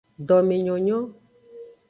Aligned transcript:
Domenyonyo. 0.27 0.99